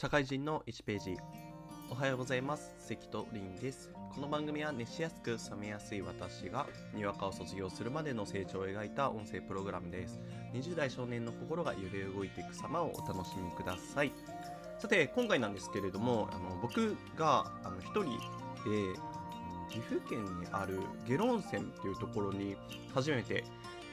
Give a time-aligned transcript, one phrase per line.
[0.00, 1.18] 社会人の1ページ。
[1.90, 2.74] おはようございます。
[2.78, 3.90] 関とりんです。
[4.14, 10.18] この番組は熱しやすく冷めやすい私がにわかを卒業するまでの成長を描いた音声プログラムです。
[10.54, 14.10] 20代少年の心が揺れ動いていく様をお楽しみください。
[14.78, 18.94] さて今回なんですけれどもあの僕があの一人で
[19.68, 22.56] 岐阜県にある下呂温泉っていうところに
[22.94, 23.44] 初めて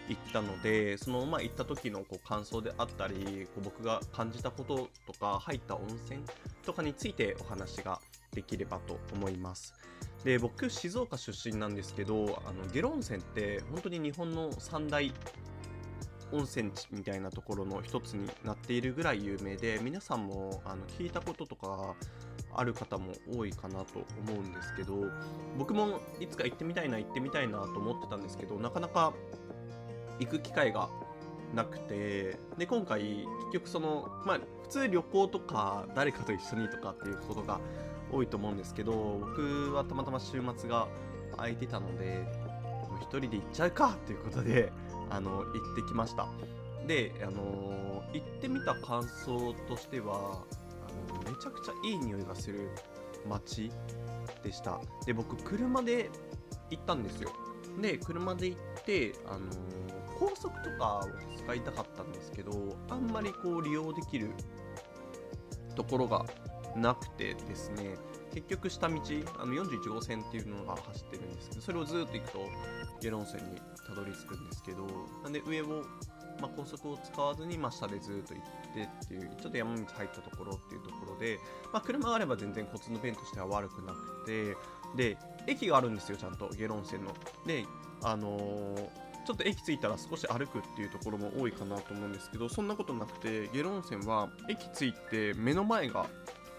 [0.08, 6.24] 行ったのでそのまあ行った時のこう感想であったりこう僕が感じたこととか入った温泉
[6.66, 8.00] とかについてお話が
[8.32, 9.74] できればと思います。
[10.24, 15.14] で僕静岡出身なんですけどあの下呂温泉って本当に日本の三大
[16.32, 21.96] 温泉地みたいなところの一つになっているぐらい有名で皆さんもあの聞いたこととか
[22.54, 25.06] ある方も多いかなと思うんですけど
[25.58, 29.14] 僕もいつか行ってみたいな行ってみたいなと思ってたんですけどなかなか
[30.20, 30.90] 行く機会が
[31.54, 37.60] なくてで今回結局そのまあ普通旅行とか誰かと一緒にとかっていうことが
[38.12, 40.88] 多いと思うんですけど僕はたまたま週末が
[41.36, 42.26] 空いてたので
[42.90, 44.72] もう一人で行っちゃうかっていうことで
[45.10, 45.44] あの行
[45.74, 46.28] ってきました。
[46.86, 50.44] であの行ってみた感想としては
[50.88, 52.70] あのめちゃくちゃいい匂いがする
[53.28, 53.72] 街
[54.44, 54.80] でした。
[55.06, 56.10] で僕車で
[56.70, 57.32] 行ったんですよ。
[57.82, 59.40] で車で行ってあの
[60.20, 62.52] 高速とかを使いたかったんですけど
[62.90, 64.32] あんまりこう利用できる
[65.76, 66.26] ところが
[66.76, 67.96] なくてですね
[68.34, 68.96] 結局下道
[69.40, 72.40] あの41号線っていうのが走ってるんですけどそれをずっと行くと
[73.00, 74.86] 下呂温泉にたどり着くんですけど
[75.24, 75.66] なんで上を、
[76.40, 78.44] まあ、高速を使わずに、まあ、下でずっと行っ
[78.74, 81.40] てっていうちょっと山道入ったところっていうところで、
[81.74, 84.56] まあ、車があれば全然交通の便としては悪くなくて
[84.96, 85.18] で
[85.48, 87.14] 駅があるんですよちゃんと下呂温泉の。
[87.46, 87.66] で
[88.04, 96.06] あのーちょっと駅着いたら少し歩くっていうところも多いかなと思うんですけどそんなことなくて下呂温泉は駅着いて目の前が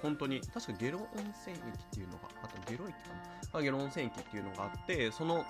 [0.03, 1.07] 本当に確か下呂温
[1.41, 3.09] 泉駅っていうのがあと下呂駅か
[3.55, 5.47] な下呂温泉駅っていうのがあってその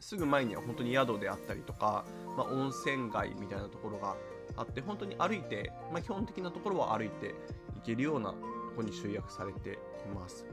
[0.00, 2.04] すぐ前には本当に宿であったりとか、
[2.36, 4.14] まあ、温泉街みたいなところが
[4.56, 7.34] あって本当に歩いて、まあ、基本的なところは歩いて
[7.74, 8.36] 行けるようなと
[8.76, 9.76] こに集約されてい
[10.14, 10.44] ます。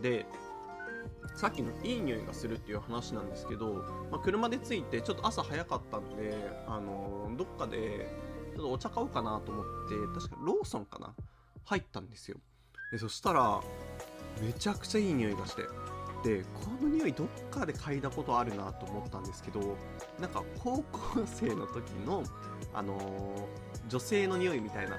[0.00, 0.26] で
[1.34, 6.34] さっきのいい匂いがするっていう話なんですけど、まあ、車で着いてちょっと朝早かったんで、
[6.66, 8.08] あの、どっかで
[8.54, 11.14] ちょっとお茶買おうかなと思って確かローソンかな？
[11.64, 12.36] 入ったんですよ。
[12.90, 13.60] でそしたら
[14.42, 15.62] めちゃくちゃいい匂いがして
[16.24, 19.76] でこの匂いどっかで嗅いだことあるなと思ったんですけど
[20.18, 22.24] なんか高校生の時の
[22.74, 24.98] あのー、女性の匂いみたいな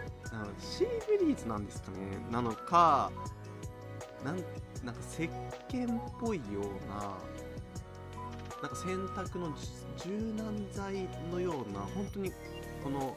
[0.59, 1.97] シーブリーズなんですかね？
[2.31, 3.11] なのか
[4.23, 4.37] なん
[4.83, 5.29] なんか石
[5.69, 7.17] 鹸っぽいような
[8.61, 9.53] なんか洗濯の
[9.97, 12.31] 柔軟剤のような本当に
[12.83, 13.15] この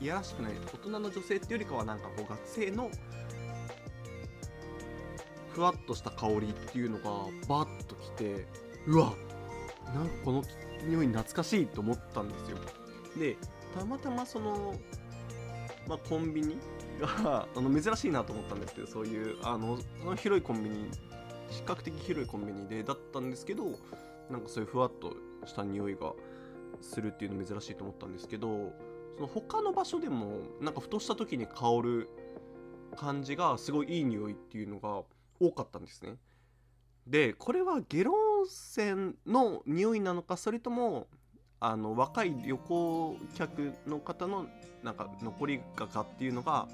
[0.00, 2.90] いやらしくない大人の女性っていうよりかはなんかこう学生の
[5.50, 7.04] ふわっとした香りっていうのが
[7.48, 8.46] バッときて
[8.86, 9.12] うわ
[9.94, 10.44] なんかこの
[10.86, 12.58] 匂い懐かしいと思ったんですよ。
[13.18, 13.36] で
[13.76, 14.74] たまたまその、
[15.88, 16.56] まあ、コンビニ
[16.98, 20.90] があの珍しいなと思ったんですけどそういうあのその広いコンビニ
[21.50, 23.64] 比較的広いコンビニでだったんですけど
[24.30, 25.14] なんかそういうふわっと
[25.46, 26.12] した匂いが
[26.80, 28.72] するっていうの珍しいと思ったんですけど
[29.16, 32.10] その他の場所でもなんかふとした時に香る
[32.96, 35.02] 感じがすごいいい匂いっていうのが
[35.40, 36.16] 多かったんですね。
[37.06, 41.06] でこれはゲロ温泉の匂いなのかそれとも
[41.58, 44.46] あの若い旅行客の方の
[44.82, 46.68] なんか残りがかっていうのが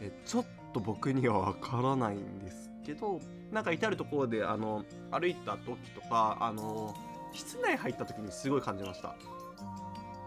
[0.00, 3.20] えちょっと僕にはわからないんですけど
[3.50, 6.94] なんか至る所であの歩いた時とかあの
[7.32, 9.14] 室内入った時にすごい感じました。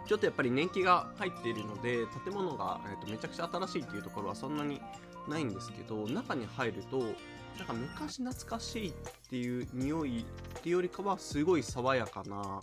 [0.10, 4.82] ちょっとやっぱり年季が入っているので建物が、えー、とめちゃくちゃ新しいっていうところはそんなに
[5.28, 8.94] ないんですけど中に入るとなんか昔懐かしいっ
[9.30, 12.60] ていう匂いっていうよりかはすごい爽やかな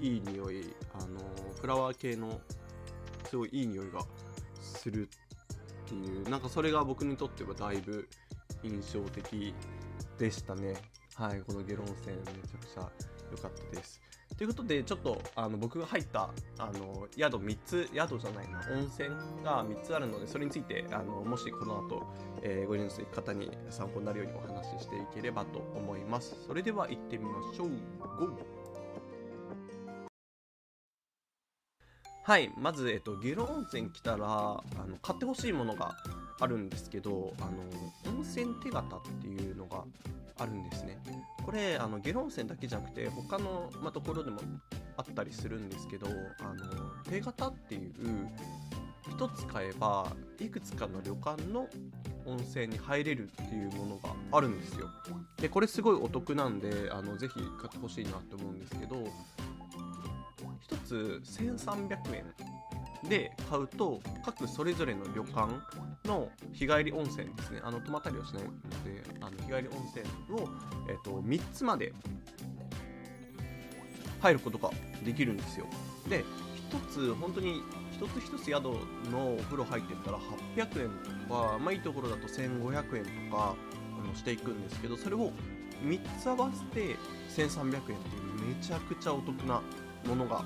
[0.00, 1.18] いい匂いあの
[1.60, 2.40] フラワー系の
[3.28, 4.02] すごいいい匂いが
[4.60, 5.08] する
[5.88, 8.06] っていうなんかそれが僕にとってはだいぶ
[8.62, 9.54] 印象的
[10.18, 10.74] でしたね。
[11.14, 12.88] はいこのゲロ温泉めちゃくちゃ
[13.32, 14.00] 良かったです。
[14.36, 19.08] ということでちょっとあの僕が入ったあの宿3つ宿じゃないな温泉
[19.42, 22.06] が3つあるのでそれについてあのもしこの後、
[22.42, 26.36] えー、ご入室行く方に参考になるようにお話ししていければと思います。
[26.46, 27.70] それでは行ってみましょう。
[28.18, 28.57] GO!
[32.28, 35.96] はいまず、えっと、下呂温泉来たらあの買ってほしいものが
[36.38, 39.82] あるんですけどあの温泉手形っていうのが
[40.38, 40.98] あるんですね。
[41.42, 44.40] これあの下呂温泉だけじゃなくて他の、ま、ところでも
[44.98, 46.66] あったりするんですけどあの
[47.10, 47.92] 手形っていう
[49.16, 51.66] 1つ買えばいくつかの旅館の
[52.26, 54.90] 温泉に入れるっていうものがあるんですよ。
[55.40, 59.02] でこれすごいお得なんであのぜひ買ってほしいなって思うんですけど
[60.88, 62.24] つ1300円
[63.08, 65.52] で買うと各それぞれの旅館
[66.04, 67.60] の日帰り温泉ですね。
[67.62, 68.50] あの泊まったりはしないの
[68.84, 70.48] であの日帰り温泉を、
[70.88, 71.92] えー、と3つまで
[74.20, 74.70] 入ることが
[75.04, 75.66] できるんですよ。
[76.08, 76.24] で
[76.70, 77.62] 1つ本当に
[77.92, 78.64] 一つ一つ宿
[79.10, 80.18] のお風呂入ってったら
[80.56, 80.90] 800円
[81.28, 83.54] とか、まあ、いいところだと1500円とか
[84.02, 85.32] あのしていくんですけどそれを
[85.84, 86.96] 3つ合わせて
[87.36, 89.62] 1300円っていうめちゃくちゃお得な
[90.06, 90.44] ものが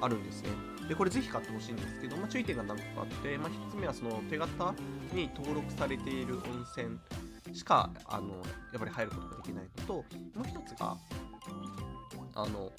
[0.00, 0.48] あるんですね。
[0.88, 4.74] でこれぜひ買ってほしいんですけど、まあ、注意点が何個かあって、まあ、1つ目はその手形
[5.14, 6.98] に登録されている温泉
[7.54, 10.02] しかあのやっぱり入ることができないのとも
[10.36, 10.96] う1つが
[12.34, 12.70] あの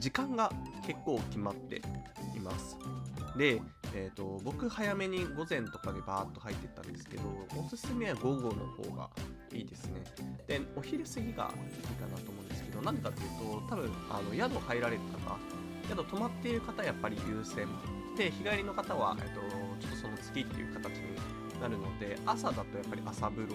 [0.00, 0.50] 時間が
[0.86, 1.82] 結構決まって
[2.34, 2.76] います。
[3.36, 3.60] で、
[3.94, 7.22] えーと、僕早めに午前とかでバーッと入ってったんですけど
[7.56, 9.08] おすすめは午後の方が
[9.52, 10.02] いいですね。
[10.46, 15.59] でお昼過ぎがいいかなと思うんですけどなんでかっていうと多分あの宿入られる方
[15.90, 17.66] 宿泊まっている方はやっぱり優先
[18.16, 19.40] で日帰りの方は、えーと、
[19.80, 23.54] ちょっとその月っていう形になるので朝だとやっぱり朝風呂。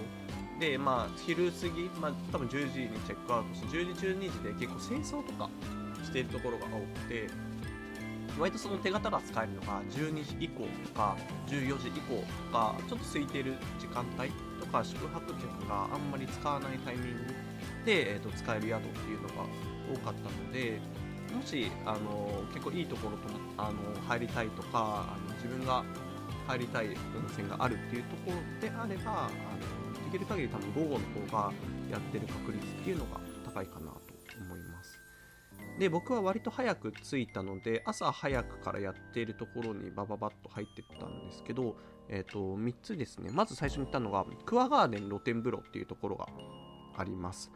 [0.60, 5.50] でまあ昼過ぎ、まあ、多分10時にチェックアウトして10時12時で結構清掃とか
[6.02, 7.28] しているところが多くて
[8.40, 11.16] 割とその手形が使えるのが12時以降とか
[11.48, 17.34] 14時以降とかちょっと空いてる時間帯とか宿泊客があんまり使わないタイミング
[17.86, 19.34] で、えー、と使える宿っていうのが
[19.94, 20.80] 多かったので
[21.36, 23.24] もしあの結構いいところと
[23.58, 23.78] あの
[24.08, 25.84] 入りたいとかあの自分が
[26.48, 26.96] 入りたい温
[27.32, 31.54] 泉があるっていうところであればあのできる限り多分午後の方が
[31.92, 34.00] やってる確率っていうのが高いかなと
[34.40, 35.00] 思います。
[35.80, 41.76] で僕は割と早く着いたので朝早くからやっているところにバババッと入ってったんですけど、
[42.08, 43.30] えー、と3つですね。
[43.32, 46.28] まず最初に言ったのがクワガーデン露天風呂っていうところが
[46.98, 47.52] あります。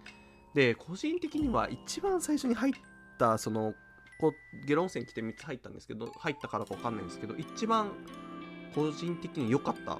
[0.54, 2.74] で個人的には一番最初に入っ
[3.20, 3.74] たその
[4.20, 4.34] こ
[4.66, 7.92] ゲロ温泉来て3つ入ったんですけど入ったからか分かんないんですけど一番
[8.74, 10.00] 個人的に良かった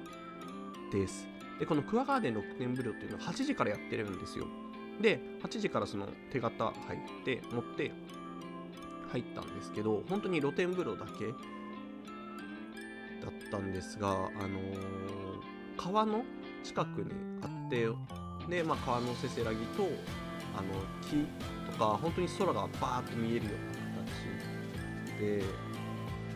[0.92, 1.28] です。
[1.58, 4.46] でこのクワガーデン露天風呂っていうのは8時からやってるんですよ。
[5.00, 7.92] で8時からその手形入って持って
[9.10, 11.32] 入ったんですけど本当に露天風呂だけだ
[13.28, 14.80] ったんですがあのー、
[15.76, 16.24] 川の
[16.62, 17.10] 近くに
[17.42, 17.88] あって
[18.48, 19.88] で、まあ、川のせせらぎと
[20.60, 20.68] あの
[21.00, 21.26] 木
[21.72, 25.42] とか本当に空がバーッと見えるような形で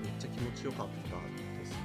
[0.03, 1.17] めっちゃ気持ちよかった
[1.61, 1.79] ですね。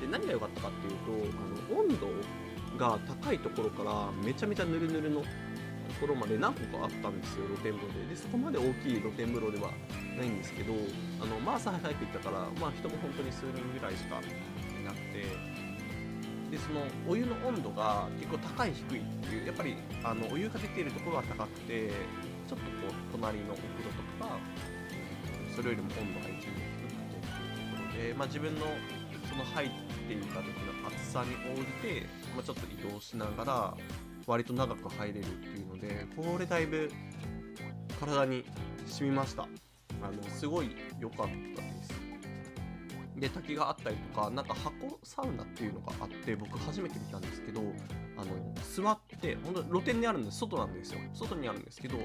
[0.00, 5.26] で何が良かったかっていうとあの温度が高いところからめちゃめちゃぬるぬるのと
[6.00, 8.14] ころまで何個かあったんですよ露天風呂で。
[8.14, 9.70] でそこまで大きい露天風呂では
[10.16, 10.72] ないんですけど
[11.20, 15.24] あのまあ朝早く行ったから、まあ、人も本当に数人ぐらいしかいなくて
[16.56, 24.38] でそのお湯の温度が結構高い低いっていうやっぱりあのお湯が出ているところは高くてちょっとこう隣のお風呂とかが
[25.54, 26.96] それよりも温度が一部低くてって
[27.60, 28.66] いうところで、まあ、自分の
[29.28, 29.70] その入っ
[30.08, 33.74] ていた時の暑さに応じて、まあ、ちょっと移動しながら
[34.26, 36.90] 割と長く入れるっていうのでこれだいぶ
[38.00, 38.44] 体に
[38.86, 39.42] 染みました。
[39.42, 39.46] あ
[40.10, 41.95] のすごい良かったです。
[43.16, 47.60] で滝があったりとかなんか箱サウナっていうのがあって僕初めて見たんですけど
[48.16, 48.26] あの
[48.62, 51.00] 座って本当露天にあるんです外なんですよ。
[51.14, 51.98] 外にあるんですけど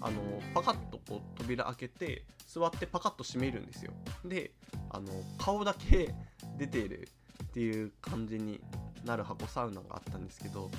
[0.00, 0.20] あの
[0.54, 3.92] パカッとこう扉開けて座ってパカッと閉めるんですよ。
[4.24, 4.52] で
[4.90, 5.08] あの
[5.38, 6.14] 顔だけ
[6.58, 7.08] 出ている
[7.44, 8.60] っていう感じに
[9.04, 10.70] なる箱サウナがあったんですけど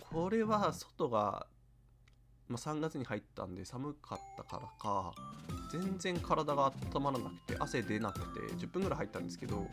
[0.00, 1.46] これは外が、
[2.48, 5.12] まあ、3月に入ったんで寒かったからか
[5.80, 9.66] 全然体が温まらなくて汗出なくて10分ぐらい入ったんですけど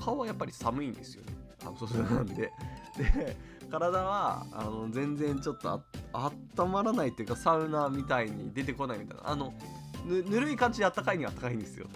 [0.00, 1.36] 顔はやっぱり寒いんですよね。
[1.64, 2.52] あそうなんで。
[2.96, 3.36] で
[3.70, 5.70] 体はあの全然ちょっと
[6.12, 9.28] あ温まらないっていうかサウナみたいに出てこないみたいな。
[9.28, 9.52] あの
[10.06, 11.86] ぬるい感じであったかいにはあったかいんですよ。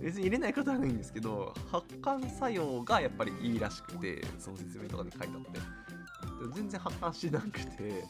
[0.00, 5.60] 別に入れないことはないんですけど発汗作用がやっぱりいいらしくてその説明とかに書いてあって。
[6.54, 8.04] 全然発汗しなくて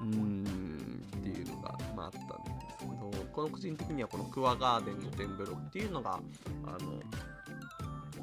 [0.00, 2.22] うーんっていうのが、まあ、あったん
[2.58, 2.59] で。
[3.32, 6.18] この個人的にはこのクワガーデンの天風呂っていうのが
[6.66, 7.00] あの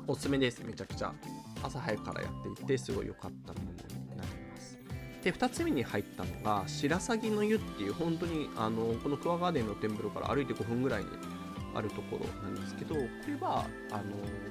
[0.08, 0.64] おすすめです。
[0.64, 1.14] めちゃくちゃ
[1.64, 3.78] 朝早くからやっていてすごい良かったものに
[4.18, 4.78] なります。
[5.24, 11.10] で2つ目に入ったのが白鷺の湯っていう本当にあのこのクワガーデンの天風呂から歩いて5分ぐらいに
[11.76, 14.04] あるところなんですけどこれはあの、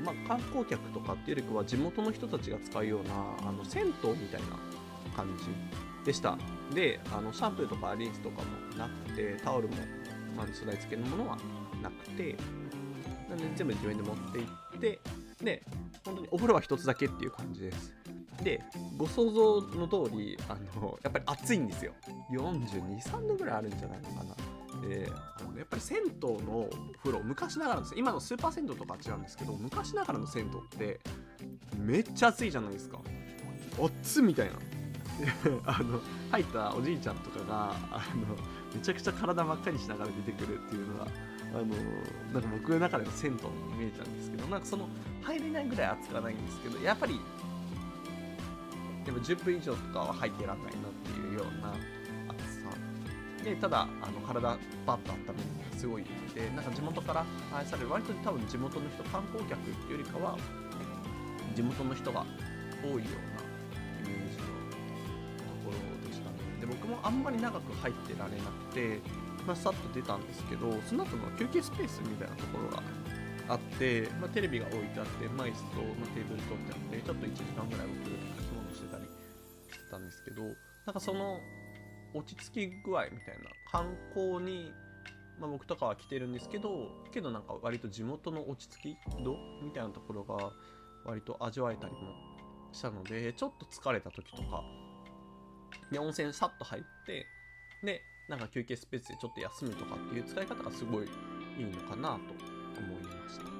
[0.04, 4.46] まあ、観光客とかっていうよりかは地元の人たちが使うようなあの銭湯みたいな
[5.16, 5.44] 感じ
[6.04, 6.36] でした。
[6.74, 9.74] であのシャンプーとかリンスとかもなくてタオルも、
[10.36, 11.38] まあ、素材付けのものは
[11.82, 12.36] なくて
[13.28, 14.44] なんで全部自分で持って行
[14.76, 15.00] って
[15.42, 15.62] で
[16.04, 17.94] 本当にお風呂は1つだけっていう感じです。
[18.42, 18.62] で
[18.98, 21.92] ご想像の通りあのやっぱり暑いんですよ。
[22.30, 24.88] 423度ぐらいあるんじゃないのかな。
[24.88, 26.04] であのやっぱり銭湯
[26.44, 26.70] のお
[27.02, 31.00] 風呂昔ながらです今のスーパー銭湯とかは違うんですけど昔ながらの銭湯って
[31.78, 33.00] めっちゃ暑いじゃないですか。
[33.78, 34.54] 暑っつみたいな。
[35.64, 36.00] あの
[36.30, 38.36] 入ったおじいちゃんとかがあの
[38.74, 41.06] めちゃくちゃ体真っ赤にしながら出てくるっていうのが
[41.54, 41.64] あの
[42.32, 44.88] なんか僕の中での銭湯のイメージなんですけどなんかその
[45.22, 47.20] 入れないぐらい暑くはないんですけどやっぱり
[49.04, 51.70] でも10分以上とかは入ってらんないなっていうような
[52.28, 52.70] 暑さ。
[53.44, 60.36] でただあの体バッと温めるのがすごいのでなんか地元から愛される割と多分地元の人観光客っていうよりかは
[61.54, 62.26] 地元の人が
[62.82, 63.35] 多いような
[67.06, 69.00] あんまり長く入ってられなくて
[69.46, 72.82] まあ、さっと出たんですけどその後の休憩スペースみたいなところが
[73.48, 81.38] あって、まあ、テレビが置いてあってマイスと、まあ、テーブル取ってあってちょっと1時間ぐらい僕書き物してたりしてたんですけどなんかその
[82.12, 84.72] 落ち着き具合みたいな観光に、
[85.38, 90.50] まあ、僕とかは来てるんですけどけどなんか割と地元の落ち着き度みたいなところが
[91.04, 91.98] 割と味わえたりも
[92.72, 94.64] したのでちょっと疲れた時とか
[95.90, 97.26] で温泉さっと入って
[97.82, 101.06] でなんか休憩スペースでちょっと休むとかっていう使い方がすごい
[101.58, 102.34] いいのかなと
[102.80, 103.56] 思いました。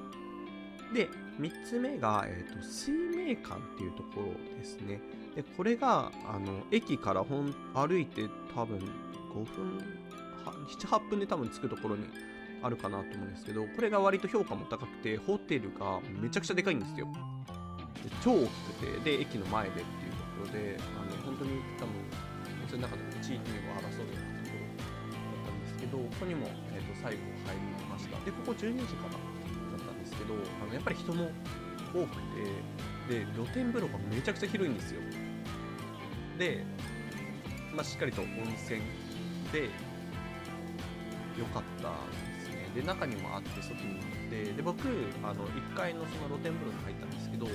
[0.93, 1.09] で、
[1.41, 5.01] 3つ目が、えーと、水明館っていうところですね。
[5.35, 9.79] で、これが、あの、駅からほん歩いて多分5分、
[10.45, 12.09] 7、8分で多分着くところに
[12.63, 17.09] あるかなと思うんですけど、これが割と評価も高くて、ホテルがめちゃくちゃでかいんですよ。
[18.03, 19.83] で超大きくて、で、駅の前でって
[20.37, 21.97] ところで、あの、本当に多分、
[22.69, 24.93] その中でも1位、2位を争うようなところだ
[25.41, 28.25] ったんですけどここにも、えー、と最後入りました。
[28.25, 29.19] でここ12時からだ
[29.83, 31.31] ったんですけどあのやっぱり人も
[31.95, 32.17] 多く
[33.09, 35.01] てで露天風呂がめちゃくちゃ広いんですよ。
[36.39, 36.67] で、
[37.73, 38.29] まあ、しっかりと温
[38.67, 38.81] 泉
[39.53, 39.71] で
[41.39, 41.89] 良かった
[42.35, 42.69] ですね。
[42.75, 44.53] で中にもあって外にもあって。
[44.53, 44.89] で僕
[45.23, 47.47] あの1階のその露天風呂に入ったんですけど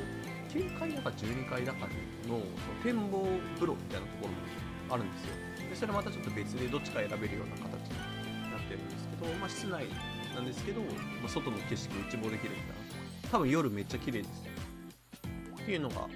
[0.50, 1.85] 9階だか12階だか
[2.31, 5.35] のその展望風呂みたいなところもあるんですよ。
[5.69, 8.00] でそれまたちょっと別でどっちか選べるような形に
[8.51, 9.85] なってるんですけど、まあ、室内
[10.35, 10.88] なんですけど、ま
[11.25, 12.75] あ、外の景色を一望できるみたい
[13.23, 13.29] な。
[13.31, 14.43] 多分夜めっちゃ綺麗です。
[15.61, 16.07] っていうのが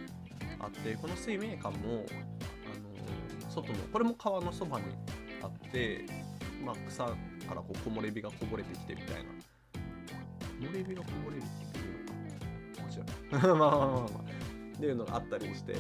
[0.59, 4.85] あってこの水明館も、あの、外のこれも川のそばに
[5.41, 6.05] あって、
[6.65, 7.13] まあ、草か
[7.49, 9.29] らこう木漏れ日がこぼれてきてみたいな。
[10.59, 13.03] 木漏れ日がこぼれるっていうのか面白
[13.53, 13.57] い。
[13.59, 14.45] まあまあまあまあ。
[14.75, 15.75] っていうのがあったりして。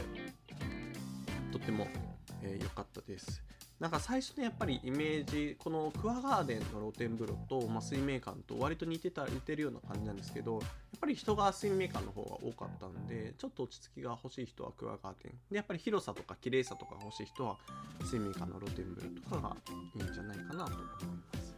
[1.55, 1.87] とても
[2.43, 3.41] 良、えー、かったです。
[3.79, 15.31] なんか最初のやっぱりイメージこのクワガーデンの露天風呂と、まあ、水明館と割と似てた似てるような感じなんですけどやっぱり人が水明館の方が多かったんでちょっと落ち着きが欲しい人はクワガーデン。
[15.51, 17.57] でやっぱり広さとか綺麗さとか欲しい人は
[18.01, 19.55] 水明館の露天風呂とかが
[19.95, 21.55] いいんじゃないかなと思います。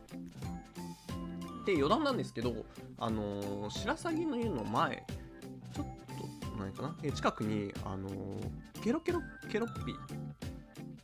[1.65, 2.65] で余談なんですけど
[2.97, 5.05] あのー、白鷺の湯の前
[6.57, 6.95] ないかな？
[7.03, 8.09] え近くにあの、
[8.83, 9.93] ケロケロケロッピ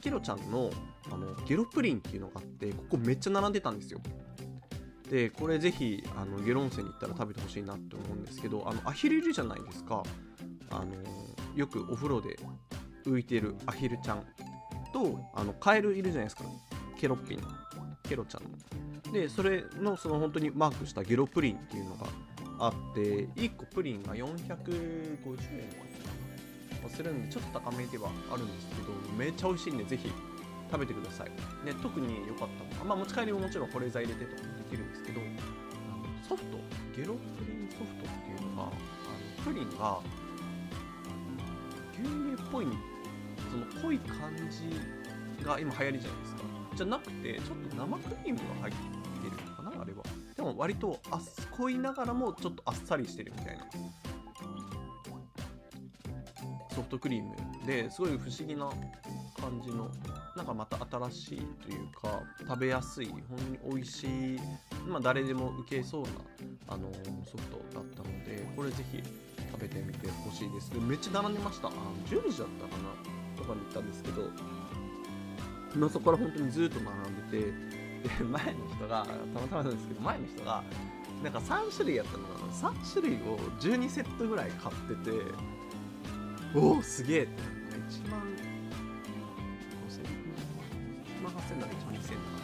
[0.02, 0.70] ケロちゃんの
[1.12, 4.02] あのゲロプリンっていうのがあってここめっちゃ並んでたんですよ。
[5.10, 10.04] でこれぜひあのゲロ温泉に行ったら食べてほしいなって思うんですけどあのアヒルいるじゃないですか。
[10.72, 10.88] あの
[11.56, 12.40] よくお風呂で
[13.06, 14.26] 浮いてるアヒルちゃん
[14.92, 16.44] とあのカエルいるじゃないですか。
[16.98, 17.48] ケロッピンの。
[18.04, 19.14] ケロちゃんの。
[19.14, 22.08] でそれのその本当にマークしたゲロプリンっていうのが
[22.64, 24.28] あって1個プリンが450
[25.60, 25.70] 円
[26.90, 30.10] するんでちょっと高めではあるんですけどめっちゃ美味しいんでぜひ
[30.72, 31.30] 食べてください、
[31.66, 35.22] ね、特に良かったのが、まあ、持ち帰りももちろん保冷剤入れてとかもできるんですけど
[36.28, 36.58] ソフト
[36.96, 38.72] ゲロプリンソフトっていうのがあの
[39.44, 40.00] プリンが
[41.92, 42.68] 牛乳っぽい
[43.52, 46.42] その濃い感じが今流行りじゃないですか。
[46.76, 49.03] じゃなくてちょっと生クリームが入ってる
[50.44, 51.22] も割とあっ
[51.52, 53.66] 濃いながらもちょっとあっさりしてるみたいな。
[56.74, 57.36] ソフトクリーム。
[57.66, 58.70] ですごい不思議な
[59.40, 59.90] 感じの
[60.36, 60.78] なんかまた
[61.10, 64.40] 新しいというか食べやすい本当に美味しい、
[64.88, 66.10] まあ、誰でも受けそうな
[66.68, 66.92] あの
[67.26, 69.02] ソフトだったのでこれぜひ
[69.52, 70.72] 食べてみてほしいです。
[70.78, 71.68] めっちゃ並んでました。
[71.68, 72.90] あの10時だったかな
[73.38, 74.24] とかに行ったんですけど、
[75.76, 77.73] まあ、そこから本当にずっと並んでて
[78.04, 80.64] で 前の人がたまたまなんですけど前の人が
[81.24, 82.54] なんか3種類やったのかな。
[82.54, 85.18] 3種類を12セットぐらい買ってて
[86.54, 87.42] おおすげえって。
[87.74, 88.22] 1万
[89.88, 90.04] 5000
[91.24, 92.44] 万8000円だか1万2000円だか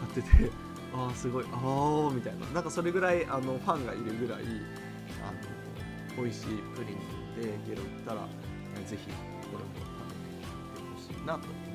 [0.00, 0.52] 買ってて
[0.94, 2.46] ああすごいああみたいな。
[2.46, 4.42] なんかそれぐらいあのファンがいるぐらい
[5.22, 5.32] あ
[6.18, 6.98] の美味しいプリン
[7.40, 8.28] でゲロ行ったら
[8.86, 9.14] ぜひこ
[9.52, 9.84] ろも食
[10.24, 11.67] べてほしいなと。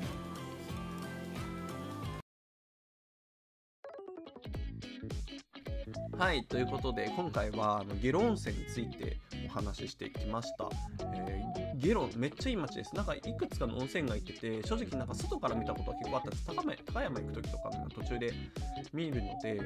[6.24, 10.70] はいということで今回はあのゲロ温泉についてお話ししてきました、
[11.26, 12.96] えー、ゲロめっちゃいい街です。
[12.96, 16.46] なんかいくつかの温泉街行ってて正直なんか外から見たことは結構あったんです。
[16.46, 16.62] 高
[16.94, 18.32] 高山行く時とかの途中で
[18.94, 19.60] 見るので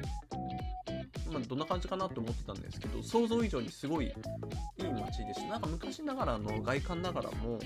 [1.31, 4.13] まあ、どんな感じかなと思ってたんですけど想像以上にすごいいい
[4.83, 7.59] 街でしたなんか昔ながらの外観ながらも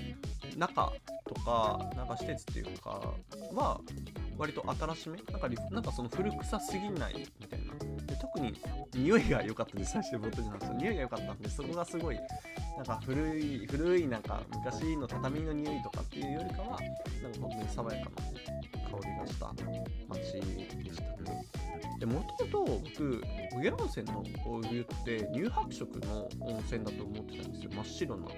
[0.58, 0.92] 中
[1.26, 3.14] とかなんか施設っていうか
[3.54, 3.80] は
[4.36, 5.16] 割と新しめ？
[5.32, 7.53] なんかなんかその古臭すぎないみたいな
[8.14, 8.54] で特に
[8.94, 10.60] 匂いが良かったです最初冒頭に話。
[10.60, 12.18] した匂いが良かったんでそこがすごい
[12.76, 16.80] なんか古い古いなんか昔の畳の匂いとかっていうよりかは
[17.22, 18.16] なんか本当に爽やかな
[18.98, 19.52] 香りがした
[20.08, 21.44] 街でしたね。
[21.98, 27.70] でもともと僕小ゲ温泉のお湯って乳白色の温泉だと思ってたんですよ。
[27.74, 28.28] 真っ白な。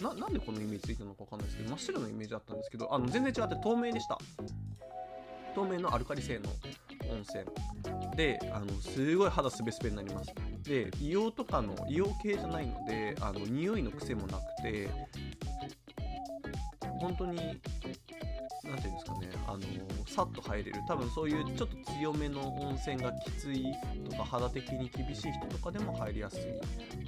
[0.00, 4.18] ななんでこのイメージついたのか分かんないですけど真っ白なイメージだったんですけどあの全然違って透明でした。
[5.54, 6.50] 透明のアルカリ性の。
[7.10, 7.44] 温泉。
[8.16, 10.32] であのすごい肌すべすべになります。
[10.62, 14.88] で硫黄とかの硫黄系じゃないのであの匂いの癖もなくて
[16.98, 17.60] 本当に何て
[18.64, 19.60] 言うんですかねあの
[20.06, 20.80] さっと入れる。
[20.88, 23.66] 多分そういうちょっと強めの温泉がきつい
[24.10, 26.40] とか肌的に厳しい人とかでも入りやすい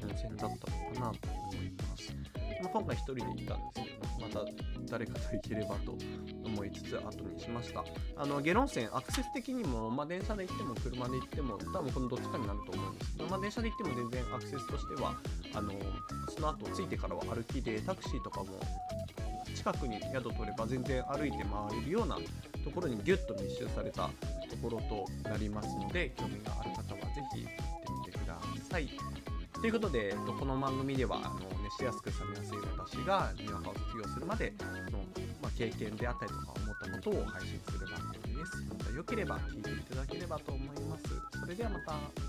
[0.03, 0.67] 温泉だったのか
[1.01, 2.15] なと思います、
[2.63, 4.08] まあ、今回1人で行ったんですけど。
[4.21, 4.45] また
[4.91, 5.97] 誰かと行ければと
[6.45, 7.85] 思いつつ後にしました
[8.17, 15.15] あの下呂温泉アクセス的にも、まあ、電車で行っても車で行っても多分このどっちかになると思うんですけど、まあ、電車で行っても全然アクセスとしては
[15.55, 15.73] あの
[16.29, 18.47] その後着いてからは歩きでタクシーとかも
[19.55, 22.17] 近くに宿取れば全然歩いて回れるような
[22.65, 24.11] ところにギュッと密集された
[24.49, 27.53] ところとなりますので興味がある方は是非行っ
[28.05, 28.39] てみてくだ
[28.71, 28.89] さい。
[29.61, 31.37] ということで、この番組では
[31.79, 34.53] しやすく冷めやすい私がにわかを卒業するまで
[34.91, 34.99] の、
[35.41, 38.67] まあ、経験であったりとか思ったことを配信する番組です。
[38.69, 41.05] また良ければ聞いていただければと思います。
[41.39, 42.28] それではまた。